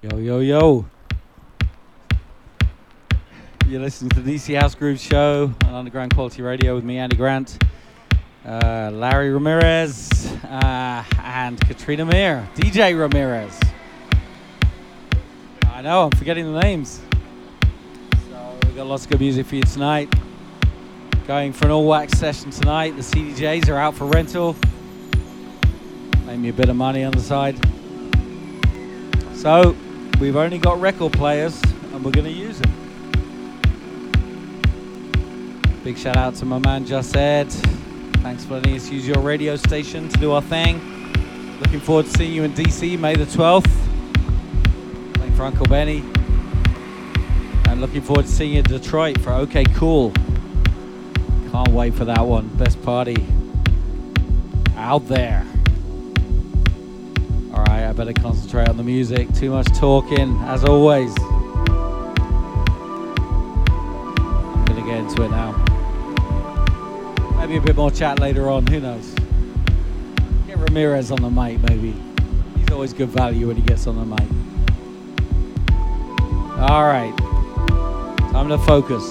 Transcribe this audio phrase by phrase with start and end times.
[0.00, 0.86] Yo, yo, yo.
[3.66, 7.16] You're listening to the DC House Groove Show on Underground Quality Radio with me, Andy
[7.16, 7.60] Grant,
[8.46, 10.08] uh, Larry Ramirez,
[10.44, 13.58] uh, and Katrina Mir, DJ Ramirez.
[15.66, 17.00] I know, I'm forgetting the names.
[18.30, 20.14] So we've got lots of good music for you tonight.
[21.26, 22.94] Going for an all wax session tonight.
[22.94, 24.54] The CDJs are out for rental.
[26.24, 27.56] Make me a bit of money on the side.
[29.34, 29.76] So
[30.20, 31.60] we've only got record players
[31.92, 32.72] and we're going to use them.
[35.84, 37.50] Big shout out to my man Jus-Ed.
[38.22, 40.98] Thanks for letting us use your radio station to do our thing.
[41.60, 43.64] Looking forward to seeing you in DC May the 12th.
[45.14, 46.00] Playing for Uncle Benny.
[47.68, 50.12] And looking forward to seeing you in Detroit for OK Cool.
[51.52, 52.48] Can't wait for that one.
[52.56, 53.16] Best party
[54.76, 55.47] out there.
[57.98, 59.34] Better concentrate on the music.
[59.34, 61.12] Too much talking, as always.
[61.18, 62.14] I'm
[64.66, 65.50] gonna get into it now.
[67.38, 69.12] Maybe a bit more chat later on, who knows?
[70.46, 71.92] Get Ramirez on the mic, maybe.
[72.56, 74.28] He's always good value when he gets on the mic.
[76.56, 77.18] Alright,
[78.30, 79.02] time to focus.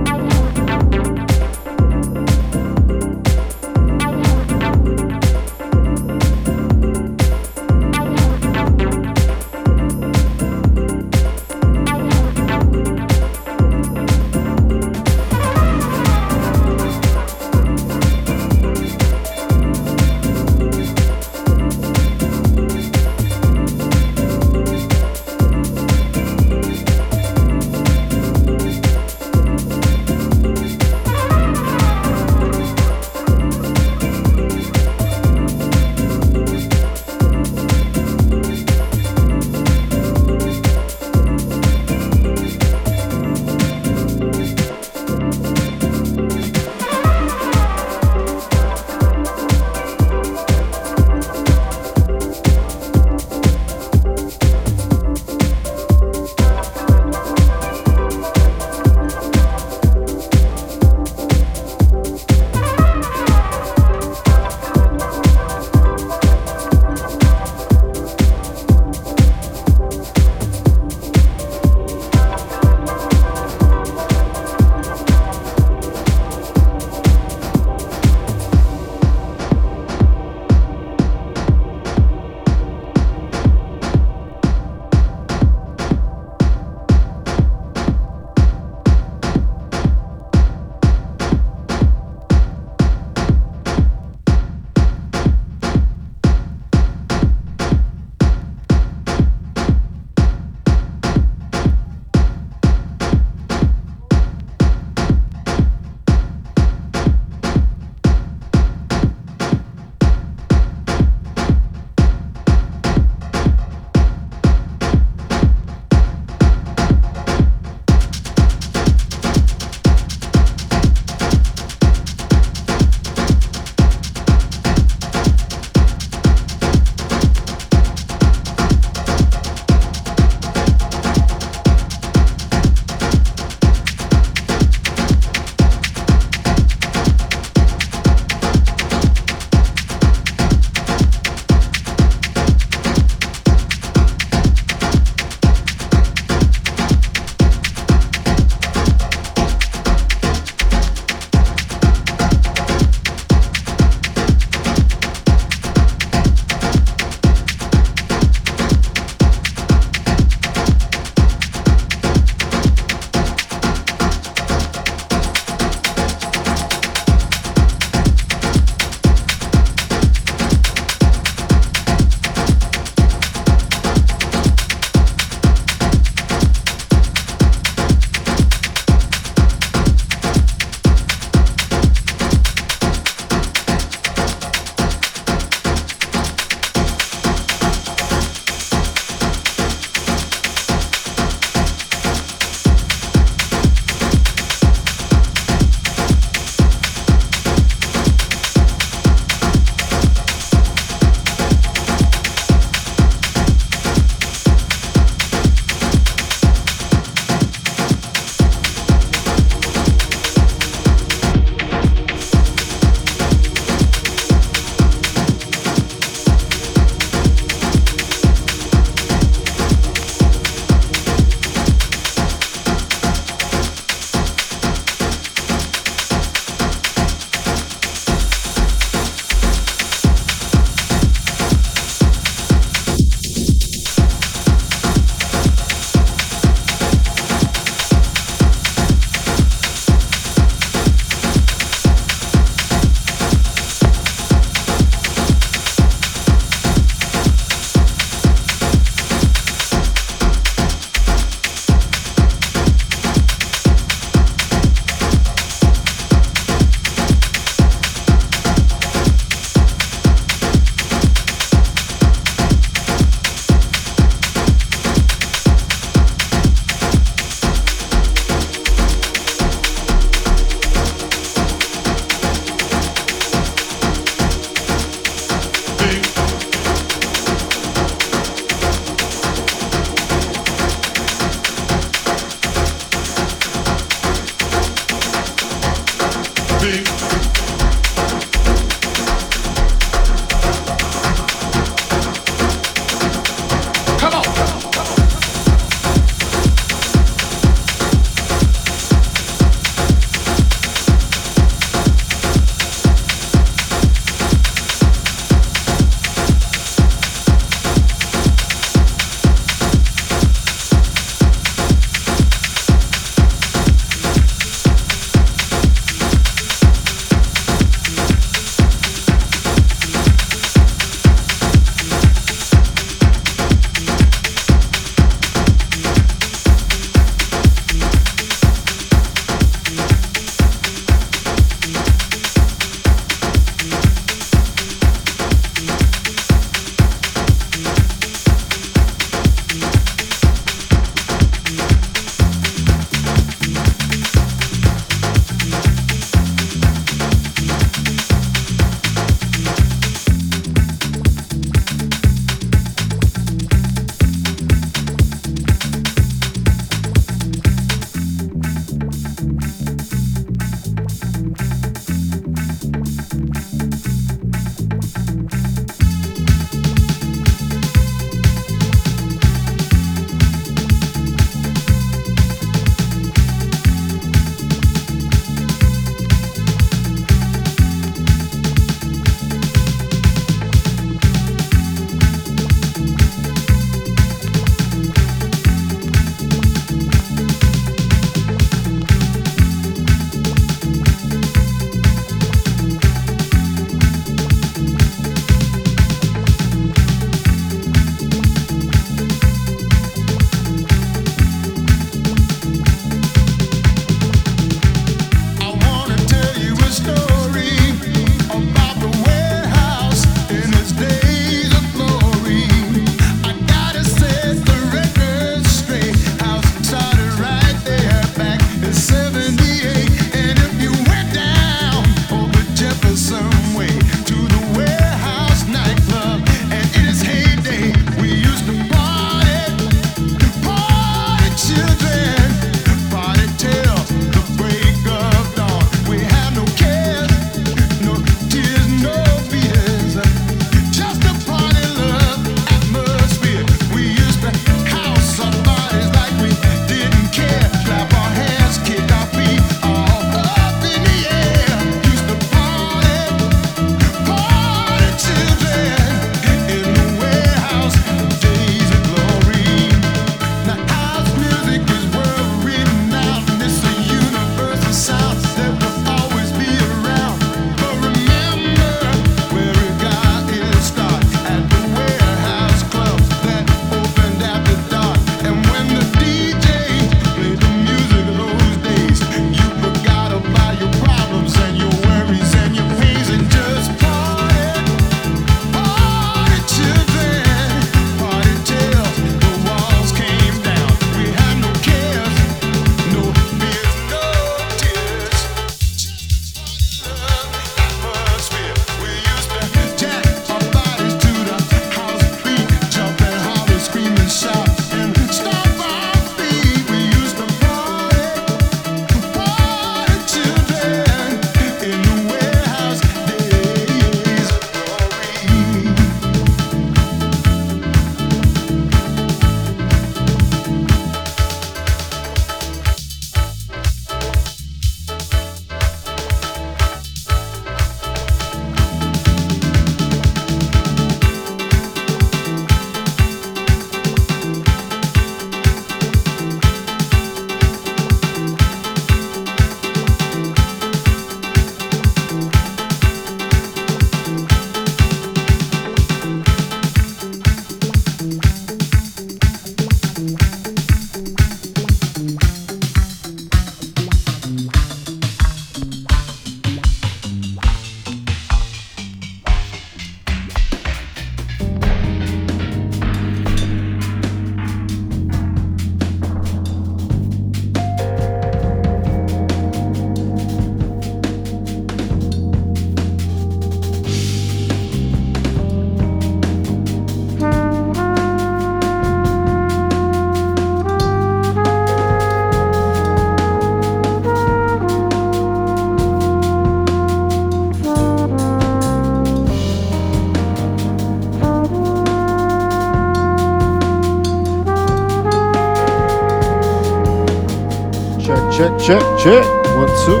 [598.66, 599.26] Check, check.
[599.54, 600.00] One, two.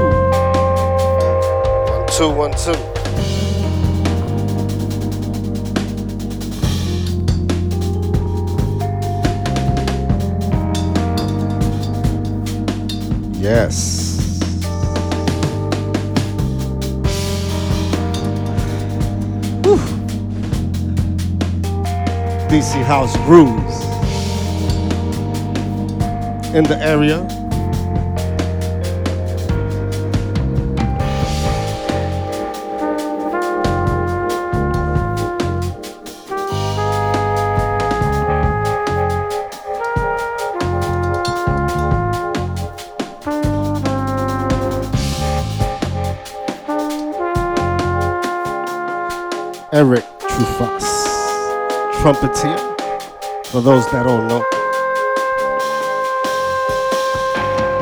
[1.90, 2.72] One, two, one, two.
[13.38, 14.40] Yes.
[19.62, 19.76] Whew.
[22.48, 23.84] DC House Grooves
[26.54, 27.43] in the area.
[52.04, 52.54] Trumpeter,
[53.46, 54.44] for those that don't know.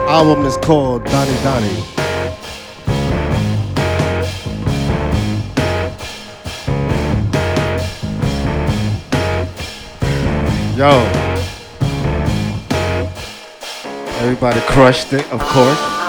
[0.09, 1.83] Album is called Donnie Donnie.
[10.77, 10.93] Yo.
[14.21, 16.02] Everybody crushed it, of course.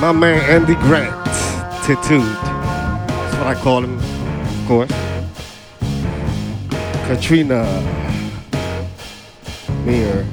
[0.00, 1.14] My man Andy Grant,
[1.84, 2.22] Tattooed.
[2.22, 4.92] That's what I call him, of course.
[7.06, 7.64] Katrina
[9.84, 10.26] Mir,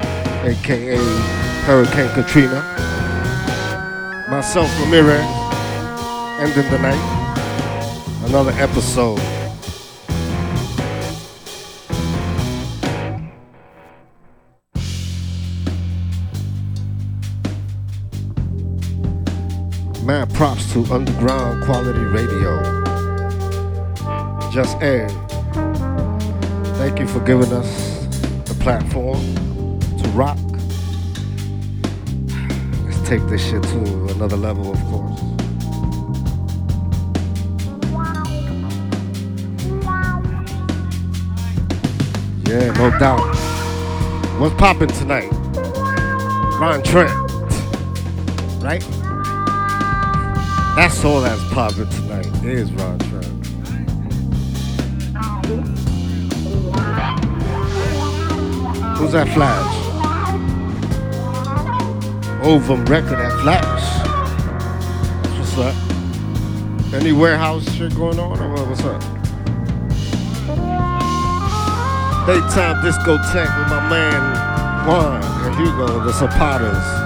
[0.44, 0.98] aka
[1.66, 2.62] Hurricane Katrina.
[4.30, 5.24] Myself, Ramirez,
[6.40, 8.26] ending the night.
[8.26, 9.43] Another episode.
[20.74, 22.60] To Underground Quality Radio.
[24.52, 25.12] Jus-Ed.
[26.78, 28.08] Thank you for giving us
[28.46, 29.22] the platform
[30.00, 30.40] to rock.
[32.86, 35.22] Let's take this shit to another level, of course.
[42.48, 43.36] Yeah, no doubt.
[44.40, 45.30] What's popping tonight?
[46.60, 47.23] Ron Trent,
[50.76, 53.26] That's all that's popping tonight is Ron Trent.
[58.98, 59.76] Who's that Flash?
[62.44, 63.84] Ovum record that Flash.
[65.38, 66.94] What's up?
[66.94, 69.02] Any warehouse shit going on or what- what's up?
[72.26, 77.03] Daytime discotheque with my man Juan and Hugo, the Zapatas.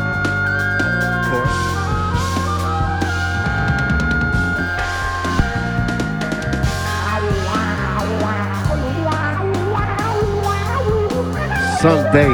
[11.81, 12.27] Sunday,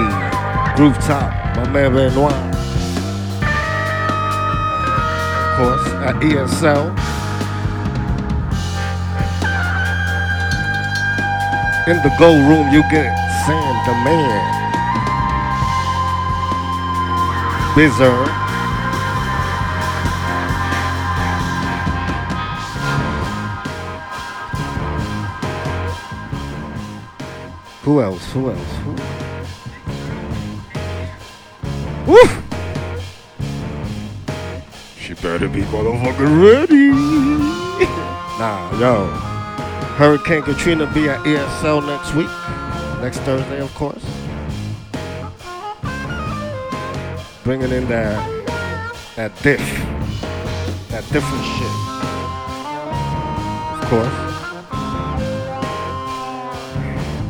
[0.80, 2.32] rooftop, my man Benoit.
[5.44, 6.88] Of course, at ESL.
[11.90, 13.12] In the gold room, you get
[13.46, 14.64] Sam the man.
[17.76, 18.44] Bizarre.
[27.84, 28.32] Who else?
[28.32, 28.78] Who else?
[28.86, 29.13] Who?
[32.14, 32.20] Woo!
[35.00, 36.90] She better be motherfucking ready.
[38.40, 39.08] nah, yo.
[39.98, 42.30] Hurricane Katrina be at ESL next week.
[43.02, 44.06] Next Thursday, of course.
[47.44, 48.46] Bringing in that
[49.16, 49.60] that diff.
[50.90, 51.74] That different shit.
[53.74, 54.18] Of course.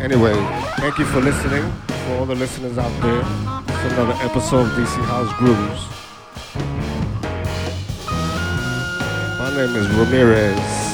[0.04, 0.36] Anyway,
[0.76, 1.72] thank you for listening.
[1.88, 3.53] For all the listeners out there,
[3.86, 5.88] another episode of DC House Grooves.
[9.40, 10.93] My name is Ramirez.